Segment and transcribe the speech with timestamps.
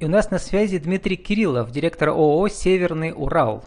[0.00, 3.64] И у нас на связи Дмитрий Кириллов, директор ООО «Северный Урал».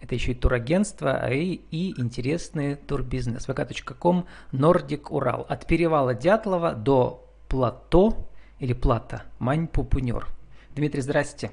[0.00, 3.48] Это еще и турагентство, а и, и интересный турбизнес.
[3.48, 5.44] vk.com Нордик Урал.
[5.48, 8.16] От перевала Дятлова до плато
[8.60, 10.28] или плата Мань-Пупунер.
[10.76, 11.50] Дмитрий, здрасте.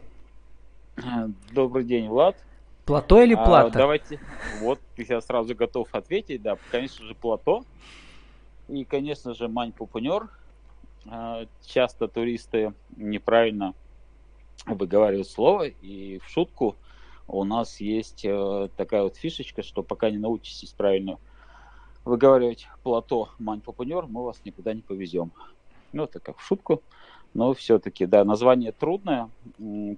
[1.51, 2.35] Добрый день, Влад.
[2.85, 3.69] Плато или а, плата?
[3.69, 4.19] А, давайте,
[4.59, 7.63] вот, я сразу готов ответить, да, конечно же, плато.
[8.67, 10.29] И, конечно же, Мань-Пупунер–
[11.65, 13.73] часто туристы неправильно
[14.65, 16.75] выговаривают слово, и в шутку
[17.27, 21.17] у нас есть э, такая вот фишечка, что пока не научитесь правильно
[22.03, 25.31] выговаривать плато Мань-Папунер, мы вас никуда не повезем.
[25.93, 26.81] Ну, это как в шутку,
[27.33, 29.29] но все-таки, да, название трудное,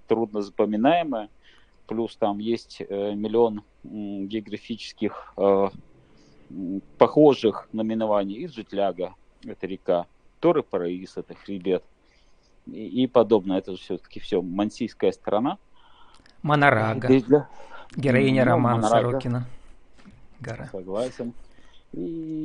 [0.07, 1.29] трудно запоминаемое,
[1.87, 5.69] плюс там есть э, миллион географических э,
[6.97, 8.43] похожих наименований.
[8.43, 10.07] Из Житляга, это река,
[10.43, 11.85] Торы Параис, это хребет
[12.65, 13.59] и, и подобное.
[13.59, 15.57] Это же все-таки все мансийская страна.
[16.41, 17.07] Монорага.
[17.07, 17.47] Для...
[17.95, 19.07] Героиня ну, романа Монорага.
[19.07, 19.47] Сорокина.
[20.41, 20.67] Гора.
[20.69, 21.33] Согласен.
[21.93, 22.01] И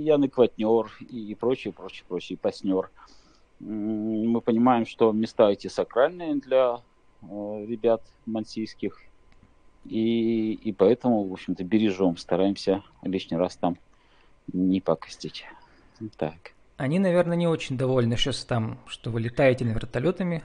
[0.06, 2.89] Яны Кватнер, и прочее, прочее, прочее, и Паснер.
[3.58, 6.80] Мы понимаем, что места эти сакральные для
[7.23, 7.27] э,
[7.67, 8.97] ребят мансийских.
[9.86, 13.77] И, и поэтому, в общем-то, бережем, стараемся лишний раз там
[14.53, 15.47] не покостить.
[16.17, 16.53] Так.
[16.79, 20.45] Они, наверное, не очень довольны сейчас там, что вы летаете на вертолетами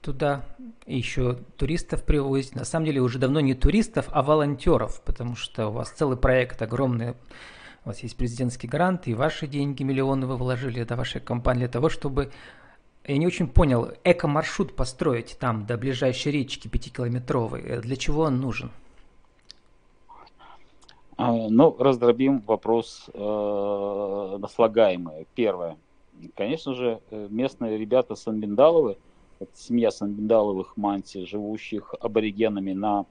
[0.00, 0.46] туда,
[0.86, 2.58] и еще туристов привозите.
[2.58, 6.62] На самом деле уже давно не туристов, а волонтеров, потому что у вас целый проект
[6.62, 7.10] огромный.
[7.84, 11.68] У вас есть президентский грант, и ваши деньги, миллионы вы вложили до вашей компании для
[11.68, 12.32] того, чтобы
[13.06, 17.82] я не очень понял, эко-маршрут построить там до ближайшей речки пятикилометровой.
[17.82, 18.70] Для чего он нужен?
[21.20, 25.26] А, ну, раздробим вопрос э, на слагаемое.
[25.34, 25.76] Первое.
[26.36, 28.98] Конечно же, э, местные ребята Санбиндаловы,
[29.40, 33.04] это семья Санбиндаловых манти, живущих аборигенами на,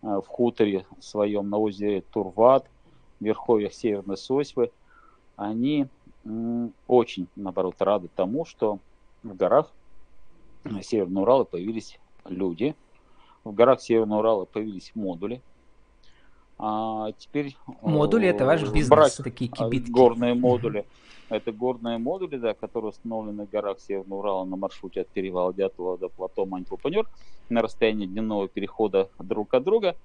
[0.00, 2.64] э, в хуторе своем на озере Турват,
[3.20, 4.70] в верховьях Северной Сосьвы,
[5.36, 5.88] они
[6.24, 8.78] м, очень, наоборот, рады тому, что
[9.22, 9.70] в горах
[10.80, 12.74] Северного Урала появились люди,
[13.44, 15.42] в горах Северного Урала появились модули–
[16.58, 19.90] а теперь модули это ваш бизнес, брать такие кибитки.
[19.90, 20.86] Горные модули.
[21.28, 25.98] Это горные модули, да, которые установлены в горах Северного Урала на маршруте от перевала Дятлова
[25.98, 27.08] до плато Мань-Пупанер
[27.48, 29.96] на расстоянии дневного перехода друг от друга.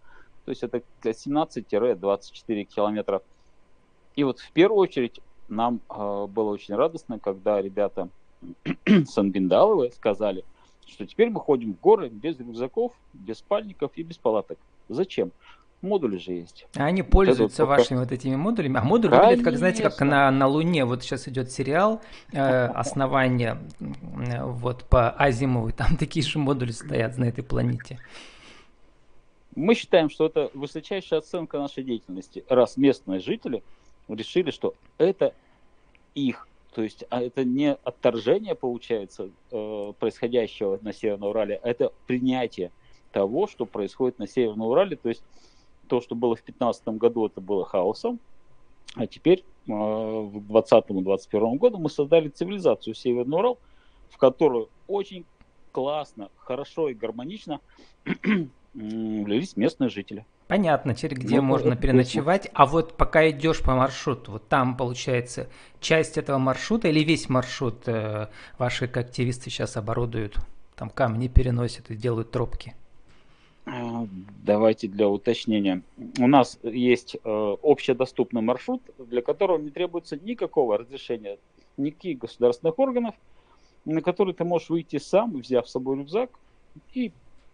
[0.46, 3.22] То есть это 17-24 километра.
[4.16, 8.10] И вот в первую очередь нам э, было очень радостно, когда ребята
[9.08, 10.44] Санбиндаловы сказали,
[10.88, 14.58] что теперь мы ходим в горы без рюкзаков, без спальников и без палаток.
[14.88, 15.31] Зачем?
[15.81, 16.67] Модули же есть.
[16.75, 18.78] А они пользуются вот вашими вот этими модулями.
[18.79, 19.28] А модуль Конечно.
[19.28, 20.84] выглядит, как, знаете, как на, на Луне.
[20.84, 22.01] Вот сейчас идет сериал
[22.34, 25.72] э, «Основание» вот по Азимову.
[25.72, 27.97] Там такие же модули стоят на этой планете.
[29.56, 32.44] Мы считаем, что это высочайшая оценка нашей деятельности.
[32.50, 33.63] Раз местные жители
[34.09, 35.34] решили, что это
[36.13, 36.47] их.
[36.73, 42.72] То есть а это не отторжение, получается, э, происходящего на Северном Урале, а это принятие
[43.12, 44.95] того, что происходит на Северном Урале.
[44.95, 45.23] То есть
[45.89, 48.19] то, что было в 2015 году, это было хаосом.
[48.95, 53.57] А теперь, э, в 2020-2021 году, мы создали цивилизацию Северный Урал,
[54.09, 55.25] в которую очень
[55.72, 57.59] классно, хорошо и гармонично
[58.73, 60.25] влились местные жители.
[60.47, 62.50] Понятно, теперь где ну, можно переночевать.
[62.53, 65.47] А вот пока идешь по маршруту, вот там получается
[65.79, 70.38] часть этого маршрута или весь маршрут э, ваши активисты сейчас оборудуют,
[70.75, 72.75] там камни переносят и делают тропки?
[74.44, 75.82] Давайте для уточнения.
[76.20, 81.38] У нас есть э, общедоступный маршрут, для которого не требуется никакого разрешения
[81.78, 83.16] никаких государственных органов,
[83.86, 86.30] на который ты можешь выйти сам, взяв с собой рюкзак
[86.94, 87.12] и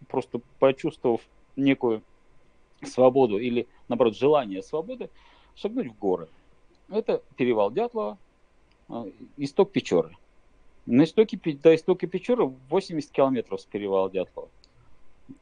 [0.08, 1.20] просто почувствовав
[1.54, 2.02] некую
[2.82, 5.08] свободу или, наоборот, желание свободы,
[5.54, 6.28] шагнуть в горы.
[6.88, 8.18] Это перевал Дятлова,
[8.88, 10.16] э, исток Печоры.
[10.86, 14.48] На истоке, до истока Печоры 80 километров с перевала Дятлова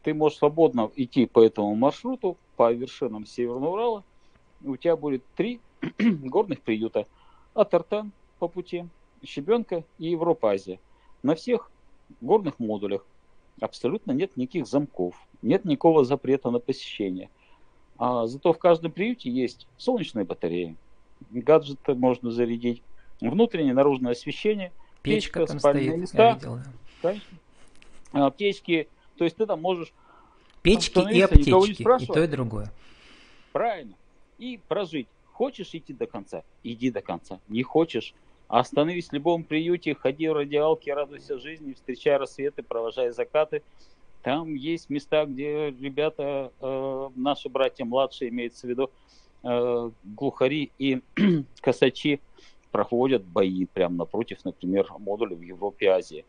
[0.03, 4.05] ты можешь свободно идти по этому маршруту, по вершинам Северного Урала.
[4.65, 5.61] У тебя будет три
[5.99, 7.07] горных приюта.
[7.55, 8.87] Атартан по пути,
[9.25, 10.79] Щебенка и Европа-Азия.
[11.23, 11.71] На всех
[12.21, 13.05] горных модулях
[13.61, 17.31] абсолютно нет никаких замков, нет никакого запрета на посещение.
[17.97, 20.77] А зато в каждом приюте есть солнечные батареи,
[21.31, 22.83] гаджеты можно зарядить,
[23.21, 24.73] внутреннее наружное освещение,
[25.03, 26.39] печка, печка спальные стоит, места.
[27.03, 27.17] Да.
[28.13, 29.93] Аптечки, то есть ты там можешь
[30.65, 32.73] Печки и аптечки, и то, и другое.
[33.53, 33.95] Правильно.
[34.39, 35.09] И прожить.
[35.33, 36.43] Хочешь идти до конца?
[36.63, 37.39] Иди до конца.
[37.49, 38.15] Не хочешь?
[38.49, 43.63] Остановись в любом приюте, ходи в радиалке, радуйся жизни, встречай рассветы, провожай закаты.
[44.23, 48.91] Там есть места, где ребята, э, наши братья младшие, имеется в виду,
[49.43, 51.03] э, глухари и
[51.61, 52.21] косачи,
[52.71, 56.25] проходят бои прямо напротив, например, модуля в Европе и Азии.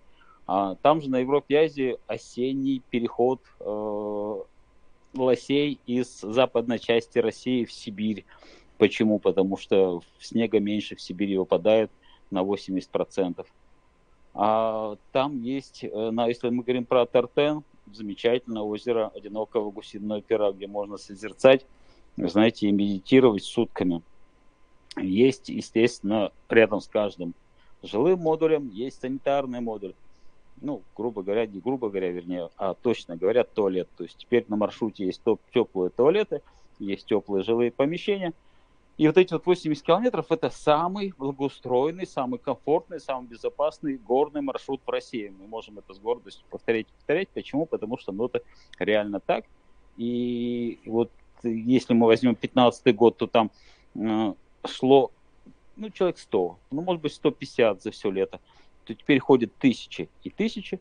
[0.47, 4.36] А там же на Европе и Азии осенний переход э,
[5.15, 8.25] лосей из западной части России в Сибирь.
[8.77, 9.19] Почему?
[9.19, 11.89] Потому что снега меньше в Сибири выпадает
[12.30, 13.45] на 80%.
[14.36, 20.51] А там есть, э, на, если мы говорим про Тартен, замечательное озеро одинокого гусиного пера,
[20.51, 21.65] где можно созерцать,
[22.18, 24.01] знаете, и медитировать сутками.
[24.97, 27.33] Есть, естественно, рядом с каждым
[27.83, 29.94] жилым модулем есть санитарный модуль.
[30.62, 33.90] Ну, грубо говоря, не грубо говоря, вернее, а точно говоря, туалет.
[33.98, 36.42] То есть теперь на маршруте есть топ теплые туалеты,
[36.80, 38.34] есть теплые жилые помещения.
[38.98, 44.80] И вот эти вот 80 километров это самый благоустроенный, самый комфортный, самый безопасный горный маршрут
[44.86, 45.34] в России.
[45.38, 47.28] Мы можем это с гордостью повторять повторять.
[47.30, 47.66] Почему?
[47.66, 48.42] Потому что ну, это
[48.80, 49.46] реально так.
[49.98, 51.12] И вот
[51.44, 53.52] если мы возьмем 15 год, то там
[53.96, 54.34] э,
[54.66, 55.12] шло
[55.75, 58.40] ну, человек 100, ну, может быть, 150 за все лето,
[58.85, 60.79] то теперь ходят тысячи и тысячи,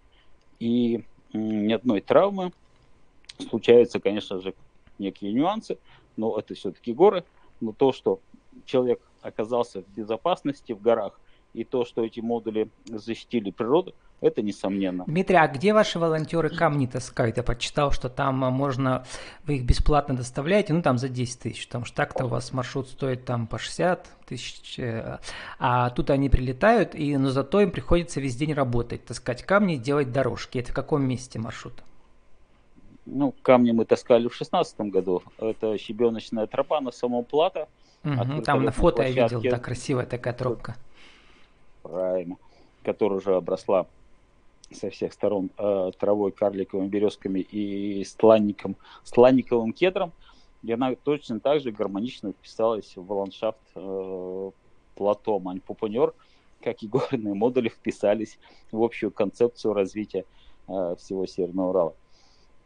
[0.60, 2.52] и ни одной травмы.
[3.48, 4.54] Случаются, конечно же,
[4.98, 5.78] некие нюансы,
[6.16, 7.24] но это все-таки горы.
[7.60, 8.20] Но то, что
[8.64, 11.18] человек оказался в безопасности в горах,
[11.54, 13.94] и то, что эти модули защитили природу,
[14.24, 15.04] это несомненно.
[15.06, 17.36] Дмитрий, а где ваши волонтеры камни таскают?
[17.36, 19.04] Я прочитал, что там а, можно,
[19.44, 22.88] вы их бесплатно доставляете, ну там за 10 тысяч, потому что так-то у вас маршрут
[22.88, 25.18] стоит там по 60 тысяч, э,
[25.58, 30.10] а тут они прилетают, и, но зато им приходится весь день работать, таскать камни, делать
[30.10, 30.58] дорожки.
[30.58, 31.82] Это в каком месте маршрута?
[33.04, 35.22] Ну, камни мы таскали в шестнадцатом году.
[35.38, 37.68] Это щебеночная тропа на самом плато.
[38.04, 39.20] Угу, там на фото площадке.
[39.20, 40.76] я видел, да, красивая такая тропка.
[41.82, 42.36] Правильно.
[42.82, 43.86] Которая уже обросла
[44.74, 50.12] со всех сторон э, травой, карликовыми березками и стланником, стланниковым кедром.
[50.62, 54.50] И она точно так же гармонично вписалась в ландшафт э,
[54.94, 56.14] плато Мань-Пупунер,
[56.62, 58.38] как и горные модули вписались
[58.72, 60.24] в общую концепцию развития
[60.68, 61.94] э, всего Северного Урала.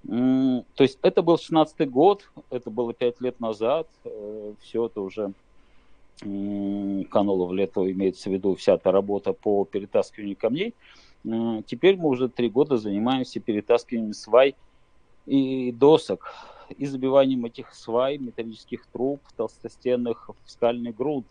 [0.04, 5.00] Mm, то есть это был 16 год, это было 5 лет назад, э, все это
[5.00, 5.32] уже
[6.20, 10.74] канула в лето, имеется в виду вся эта работа по перетаскиванию камней.
[11.24, 14.54] Теперь мы уже три года занимаемся перетаскиванием свай
[15.26, 16.34] и досок
[16.76, 21.26] и забиванием этих свай, металлических труб, толстостенных в скальный грунт.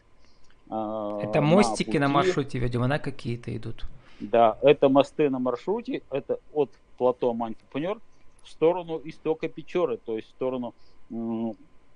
[0.70, 2.00] Э, это мостики на, пути.
[2.00, 3.86] на маршруте, видимо, на какие-то идут.
[4.20, 8.00] Да, это мосты на маршруте, это от плато Мантипунер
[8.44, 10.74] в сторону истока Печоры, то есть в сторону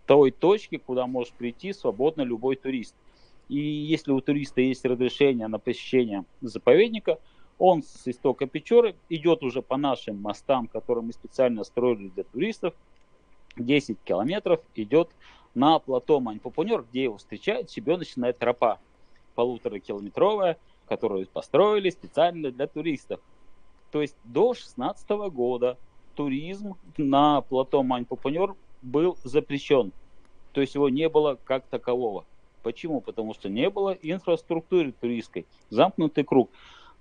[0.05, 2.93] той точки, куда может прийти свободно любой турист.
[3.49, 7.17] И если у туриста есть разрешение на посещение заповедника,
[7.61, 12.73] он с истока Печоры идет уже по нашим мостам, которые мы специально строили для туристов.
[13.55, 15.11] 10 километров идет
[15.53, 18.79] на плато Мань-Пупунер, где его встречает щебеночная тропа
[19.35, 23.19] полуторакилометровая, которую построили специально для туристов.
[23.91, 25.77] То есть до 16 года
[26.15, 29.91] туризм на плато Мань-Пупунер был запрещен.
[30.53, 32.25] То есть его не было как такового.
[32.63, 33.01] Почему?
[33.01, 35.45] Потому что не было инфраструктуры туристской.
[35.69, 36.49] Замкнутый круг.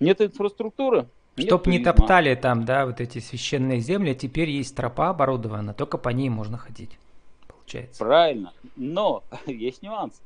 [0.01, 1.07] Нет инфраструктуры.
[1.37, 6.09] Чтоб не топтали там, да, вот эти священные земли, теперь есть тропа оборудована, только по
[6.09, 6.99] ней можно ходить,
[7.47, 8.05] получается.
[8.05, 10.21] Правильно, но есть нюанс.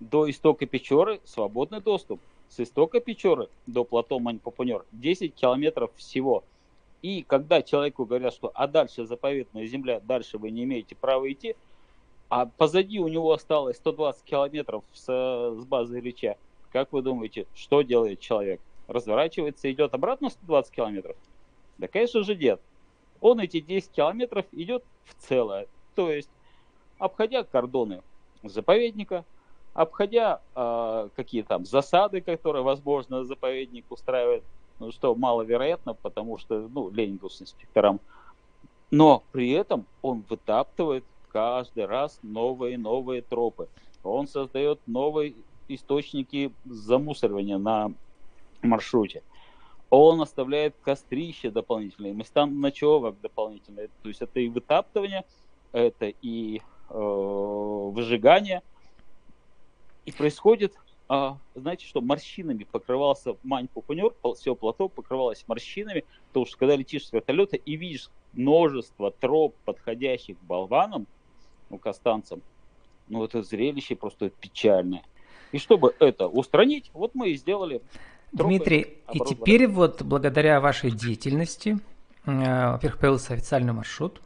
[0.00, 2.20] До истока Печоры свободный доступ.
[2.48, 6.44] С истока Печоры до плато Мань-Папунер 10 километров всего.
[7.02, 11.56] И когда человеку говорят, что а дальше заповедная земля, дальше вы не имеете права идти,
[12.28, 16.36] а позади у него осталось 120 километров с, с базы Ильича,
[16.72, 18.60] как вы думаете, что делает человек?
[18.86, 21.16] Разворачивается, идет обратно 120 километров?
[21.78, 22.60] Да, конечно же, нет.
[23.20, 25.66] Он эти 10 километров идет в целое.
[25.94, 26.30] То есть,
[26.98, 28.02] обходя кордоны
[28.42, 29.24] заповедника,
[29.72, 34.44] обходя э, какие там засады, которые, возможно, заповедник устраивает,
[34.78, 38.00] ну, что маловероятно, потому что, ну, Ленинград с инспектором.
[38.90, 43.68] Но при этом он вытаптывает каждый раз новые новые тропы.
[44.04, 45.34] Он создает новые
[45.68, 47.92] источники замусоривания на
[48.64, 49.22] маршруте.
[49.90, 53.88] Он оставляет кострища дополнительные, места ночевок дополнительные.
[54.02, 55.24] То есть это и вытаптывание,
[55.72, 58.62] это и э, выжигание.
[60.04, 60.74] И происходит,
[61.08, 67.12] э, знаете что, морщинами покрывался Мань-Пупунер, все плато покрывалось морщинами, потому что когда летишь с
[67.12, 71.06] вертолета и видишь множество троп, подходящих болванам,
[71.70, 72.42] ну, кастанцам,
[73.08, 75.04] ну, это зрелище просто печальное.
[75.52, 77.80] И чтобы это устранить, вот мы и сделали.
[78.34, 81.78] Дмитрий, и теперь вот благодаря вашей деятельности,
[82.26, 84.20] э, во-первых, появился официальный маршрут,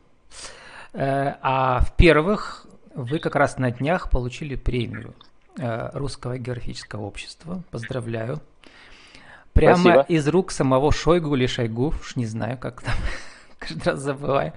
[0.95, 5.15] э, а в-первых, вы как раз на днях получили премию
[5.59, 7.63] э, Русского географического общества.
[7.71, 8.41] Поздравляю.
[9.53, 10.03] Прямо Спасибо.
[10.09, 12.95] из рук самого Шойгу или Шойгу, уж не знаю, как там,
[13.59, 14.53] каждый раз забываю.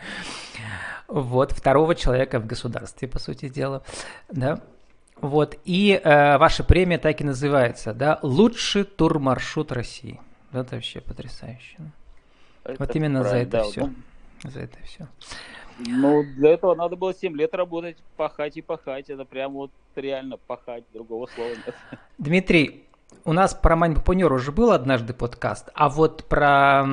[1.08, 3.84] Вот, второго человека в государстве, по сути дела,
[4.31, 4.62] да.
[5.22, 10.20] Вот, и э, ваша премия так и называется, да, «Лучший турмаршрут России».
[10.51, 11.78] Это вообще потрясающе.
[12.63, 13.82] Это вот именно за это да, все.
[13.82, 15.08] Ну, за это все.
[15.78, 19.10] Ну, для этого надо было 7 лет работать, пахать и пахать.
[19.10, 21.75] Это прям вот реально пахать, другого слова нет.
[22.18, 22.86] Дмитрий,
[23.24, 26.84] у нас про Маньпунер уже был однажды подкаст, а вот про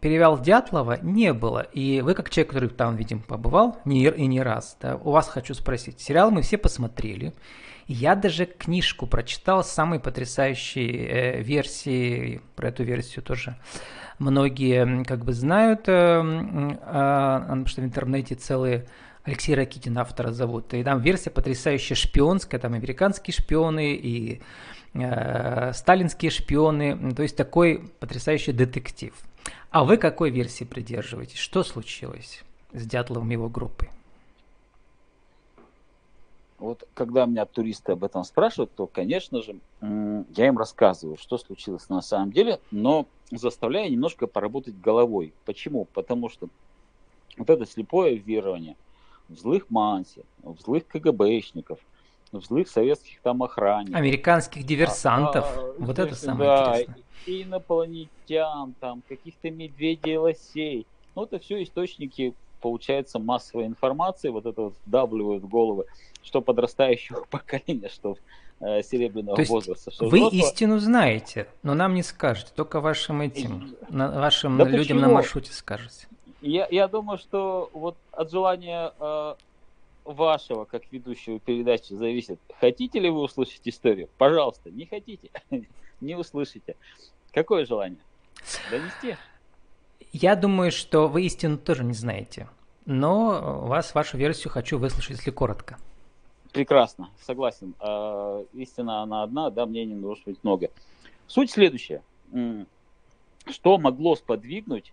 [0.00, 1.60] перевал Дятлова не было.
[1.60, 5.28] И вы, как человек, который там, видим, побывал, не, и не раз, да, у вас
[5.28, 6.00] хочу спросить.
[6.00, 7.32] Сериал мы все посмотрели.
[7.86, 13.56] Я даже книжку прочитал самой потрясающей э, версии, про эту версию тоже
[14.20, 18.86] многие как бы знают, э, э, потому что в интернете целые
[19.24, 20.72] Алексей Ракитин автора зовут.
[20.74, 24.40] И там версия потрясающая шпионская, там американские шпионы и
[24.92, 29.14] сталинские шпионы, то есть такой потрясающий детектив.
[29.70, 31.38] А вы какой версии придерживаетесь?
[31.38, 32.42] Что случилось
[32.72, 33.88] с Дятловым его группой?
[36.58, 41.88] Вот когда меня туристы об этом спрашивают, то, конечно же, я им рассказываю, что случилось
[41.88, 45.32] на самом деле, но заставляю немножко поработать головой.
[45.46, 45.86] Почему?
[45.86, 46.48] Потому что
[47.38, 48.76] вот это слепое верование
[49.28, 51.78] в злых манси, в злых КГБшников,
[52.32, 53.96] злых советских там охранников.
[53.96, 55.44] Американских диверсантов.
[55.56, 57.04] А, вот это самое да, интересное.
[57.26, 60.86] И инопланетян, там, каких-то медведей, лосей.
[61.14, 65.86] Ну, это все источники, получается, массовой информации, вот это вот вдавливают в головы,
[66.22, 68.16] что подрастающего поколения, что
[68.60, 69.90] э, серебряного То есть возраста.
[69.90, 70.40] Что вы взрослого...
[70.40, 75.00] истину знаете, но нам не скажете, только вашим этим, на, вашим да людям почему?
[75.00, 76.06] на маршруте скажете.
[76.40, 79.34] Я, я думаю, что вот от желания э,
[80.14, 82.38] вашего, как ведущего передачи, зависит.
[82.58, 84.08] Хотите ли вы услышать историю?
[84.18, 85.30] Пожалуйста, не хотите,
[86.00, 86.76] не услышите.
[87.32, 88.00] Какое желание?
[88.70, 89.16] Донести?
[90.12, 92.48] Я думаю, что вы истину тоже не знаете,
[92.84, 95.78] но вас, вашу версию хочу выслушать, если коротко.
[96.52, 97.74] Прекрасно, согласен.
[97.80, 100.70] Э, истина она одна, да, мнений должно быть много.
[101.28, 102.02] Суть следующая.
[103.46, 104.92] Что могло сподвигнуть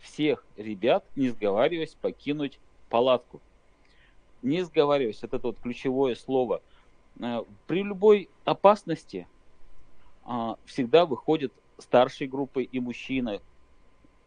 [0.00, 2.58] всех ребят, не сговариваясь, покинуть
[2.88, 3.40] палатку?
[4.42, 6.62] Не сговариваясь, это вот ключевое слово.
[7.20, 9.26] Э, при любой опасности
[10.24, 13.40] а, всегда выходит старшей группой и мужчина,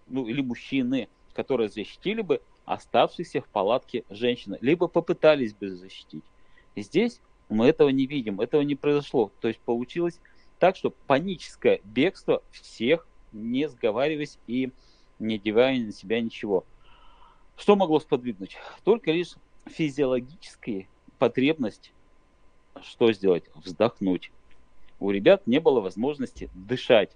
[0.07, 6.23] ну или мужчины, которые защитили бы оставшихся в палатке женщины, либо попытались бы защитить.
[6.75, 9.31] Здесь мы этого не видим, этого не произошло.
[9.41, 10.19] То есть получилось
[10.59, 14.71] так, что паническое бегство всех, не сговариваясь и
[15.17, 16.63] не девая на себя ничего.
[17.57, 18.55] Что могло сподвигнуть?
[18.85, 19.33] Только лишь
[19.69, 21.93] физиологическая потребность
[22.83, 23.43] что сделать?
[23.55, 24.31] Вздохнуть.
[24.99, 27.11] У ребят не было возможности дышать.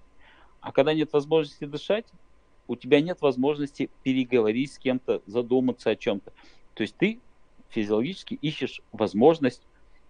[0.60, 2.06] А когда нет возможности дышать,
[2.66, 6.32] у тебя нет возможности переговорить с кем-то, задуматься о чем-то.
[6.74, 7.20] То есть ты
[7.68, 9.62] физиологически ищешь возможность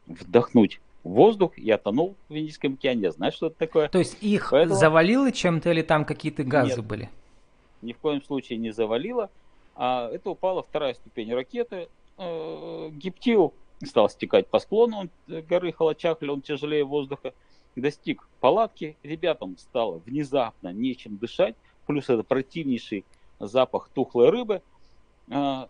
[0.07, 1.59] вдохнуть воздух.
[1.59, 3.89] Я тонул в Индийском океане, я знаю, что это такое.
[3.89, 4.79] То есть их Поэтому...
[4.79, 7.11] завалило чем-то или там какие-то газы Нет, были?
[7.83, 9.31] Ни в коем случае не завалило.
[9.77, 11.89] А это упала вторая ступень ракеты.
[12.17, 13.55] Э, гептил
[13.85, 17.35] стал стекать по склону горы Халачахли, он тяжелее воздуха.
[17.77, 21.57] Достиг палатки, ребятам стало внезапно нечем дышать,
[21.87, 23.05] плюс это противнейший
[23.41, 24.63] запах тухлой рыбы.
[25.29, 25.69] А,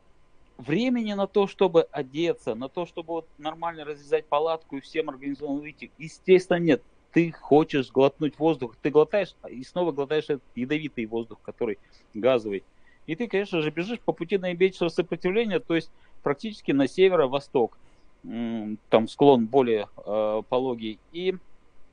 [0.58, 5.60] времени на то, чтобы одеться, на то, чтобы вот нормально развязать палатку и всем организованно
[5.60, 6.82] выйти, естественно, нет.
[7.10, 11.78] Ты хочешь глотнуть воздух, ты глотаешь и снова глотаешь этот ядовитый воздух, который
[12.12, 12.64] газовый.
[13.06, 15.90] И ты, конечно же, бежишь по пути наибольшего сопротивления, то есть
[16.22, 17.76] практически на северо-восток.
[18.22, 20.98] Там склон более э, пологий.
[21.12, 21.34] И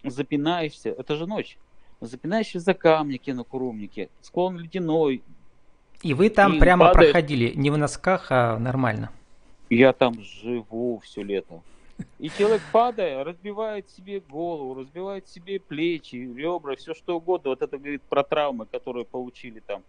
[0.04, 1.58] запинаешься, это же ночь,
[2.00, 5.22] запинаешься за камники на курумнике, склон ледяной,
[6.02, 7.12] и вы там и прямо падает.
[7.12, 9.12] проходили, не в носках, а нормально.
[9.70, 11.62] Я там живу все лето.
[12.18, 17.52] И человек, падая, разбивает себе голову, разбивает себе плечи, ребра, все что угодно.
[17.52, 19.84] Вот это говорит про травмы, которые получили там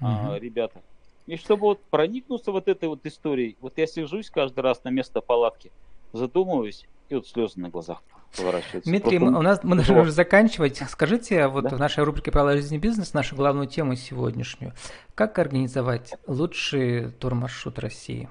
[0.00, 0.08] угу.
[0.08, 0.80] а, ребята.
[1.26, 5.20] И чтобы вот проникнуться вот этой вот историей, вот я сижусь каждый раз на место
[5.20, 5.72] палатки,
[6.12, 8.02] задумываюсь, и вот слезы на глазах
[8.36, 8.90] поворачиваются.
[8.90, 9.38] Дмитрий, Просто...
[9.38, 10.82] у нас мы должны уже заканчивать.
[10.88, 11.76] Скажите, вот да?
[11.76, 14.72] в нашей рубрике «Правила жизни бизнес» нашу главную тему сегодняшнюю.
[15.14, 18.28] Как организовать лучший турмаршрут России?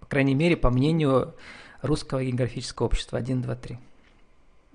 [0.00, 1.34] По крайней мере, по мнению
[1.82, 3.78] Русского географического общества 1, 2, 3.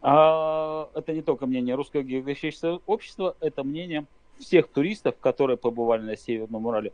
[0.04, 4.06] А это не только мнение Русского географического общества, это мнение
[4.40, 6.94] всех туристов, которые побывали на Северном Урале.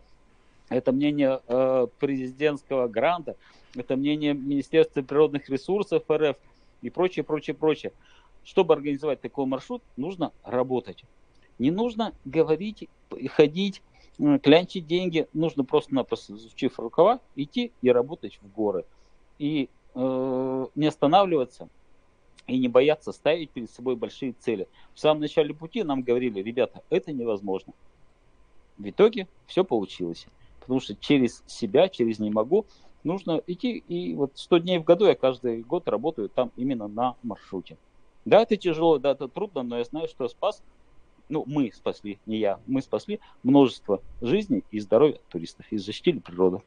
[0.70, 3.36] Это мнение э, президентского гранта,
[3.76, 6.36] это мнение Министерства природных ресурсов РФ
[6.82, 7.92] и прочее, прочее, прочее.
[8.44, 11.04] Чтобы организовать такой маршрут, нужно работать.
[11.60, 12.88] Не нужно говорить,
[13.30, 13.82] ходить,
[14.42, 15.28] клянчить деньги.
[15.34, 18.86] Нужно просто-напросто, изучив рукава, идти и работать в горы.
[19.40, 21.70] И э, не останавливаться,
[22.48, 24.68] и не бояться ставить перед собой большие цели.
[24.94, 27.74] В самом начале пути нам говорили, ребята, это невозможно.
[28.78, 30.28] В итоге все получилось.
[30.60, 32.66] Потому что через себя, через не могу,
[33.04, 33.84] нужно идти.
[33.88, 37.78] И вот 100 дней в году я каждый год работаю там именно на маршруте.
[38.26, 40.62] Да, это тяжело, да, это трудно, но я знаю, что спас,
[41.30, 46.62] ну, мы спасли, не я, мы спасли множество жизней и здоровья туристов и защитили природу.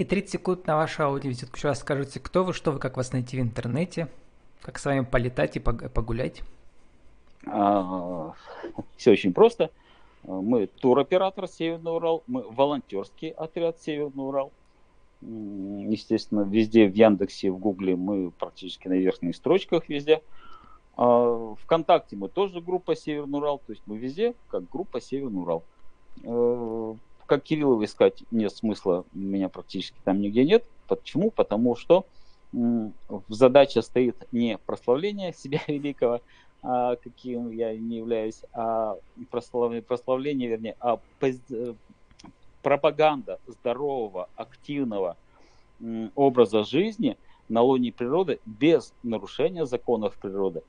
[0.00, 1.58] И 30 секунд на вашу аудиовизитку.
[1.58, 4.08] Еще раз скажите, кто вы, что вы, как вас найти в интернете,
[4.62, 6.40] как с вами полетать и погулять.
[7.46, 8.32] А,
[8.96, 9.70] все очень просто.
[10.22, 14.52] Мы туроператор Северный Урал, мы волонтерский отряд Северный Урал.
[15.20, 20.22] Естественно, везде в Яндексе, в Гугле мы практически на верхних строчках везде.
[20.96, 25.62] А, Вконтакте мы тоже группа Северный Урал, то есть мы везде как группа Северный Урал.
[27.30, 30.64] Э, как Кириллова искать нет смысла, меня практически там нигде нет.
[30.88, 31.30] Почему?
[31.30, 32.06] Потому что
[33.28, 36.20] задача стоит не прославление себя великого,
[36.62, 38.96] а, каким я не являюсь, а
[39.30, 41.76] прославление, прославление вернее, а поз-
[42.62, 45.16] пропаганда здорового, активного
[46.14, 47.16] образа жизни
[47.48, 50.62] на лоне природы без нарушения законов природы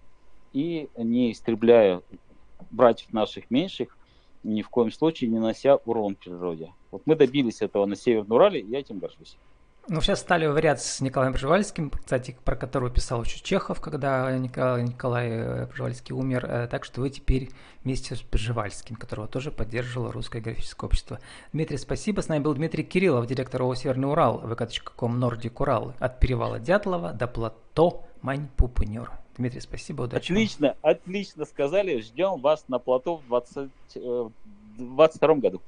[0.53, 2.01] и не истребляя
[2.69, 3.97] братьев наших меньших,
[4.43, 6.74] ни в коем случае не нося урон природе.
[6.91, 9.38] Вот мы добились этого на Северном Урале, и я этим горжусь.
[9.88, 14.83] Ну, сейчас стали вариации с Николаем Пржевальским, кстати, про которого писал еще Чехов, когда Николай,
[14.83, 16.45] Николай э, Пржевальский умер.
[16.45, 17.50] Э, так что вы теперь
[17.83, 21.19] вместе с Пржевальским, которого тоже поддерживало Русское графическое общество.
[21.51, 22.21] Дмитрий, спасибо.
[22.21, 25.94] С нами был Дмитрий Кириллов, директор ООО «Северный Урал», vk.com Нордик Урал.
[26.00, 29.09] От перевала Дятлова до плато Мань-Пупынер.
[29.41, 30.31] Дмитрий, спасибо, удачи.
[30.31, 30.93] Отлично, вам.
[30.93, 31.99] отлично сказали.
[32.01, 35.61] Ждем вас на плато в 2022 году.